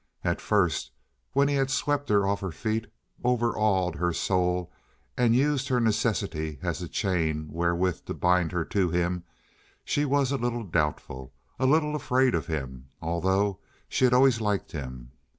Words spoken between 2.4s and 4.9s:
her feet, overawed her soul,